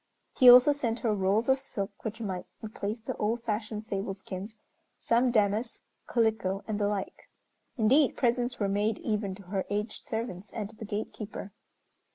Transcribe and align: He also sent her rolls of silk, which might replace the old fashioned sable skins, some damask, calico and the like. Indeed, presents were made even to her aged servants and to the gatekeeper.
He 0.35 0.49
also 0.49 0.71
sent 0.71 1.01
her 1.01 1.13
rolls 1.13 1.47
of 1.47 1.59
silk, 1.59 2.03
which 2.03 2.19
might 2.19 2.47
replace 2.63 2.99
the 2.99 3.15
old 3.17 3.43
fashioned 3.43 3.85
sable 3.85 4.15
skins, 4.15 4.57
some 4.97 5.29
damask, 5.29 5.83
calico 6.11 6.63
and 6.67 6.79
the 6.79 6.87
like. 6.87 7.29
Indeed, 7.77 8.17
presents 8.17 8.59
were 8.59 8.67
made 8.67 8.97
even 8.97 9.35
to 9.35 9.43
her 9.43 9.63
aged 9.69 10.03
servants 10.03 10.49
and 10.53 10.71
to 10.71 10.75
the 10.75 10.85
gatekeeper. 10.85 11.51